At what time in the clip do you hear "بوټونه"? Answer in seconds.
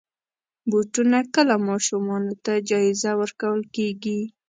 0.69-1.19